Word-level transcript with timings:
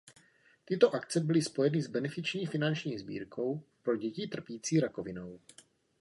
Tyto 0.65 0.93
akce 0.95 1.19
byly 1.19 1.41
spojeny 1.41 1.81
s 1.81 1.87
benefiční 1.87 2.45
finanční 2.45 2.97
sbírkou 2.99 3.63
pro 3.83 3.97
děti 3.97 4.27
trpící 4.27 4.79
rakovinou. 4.79 5.39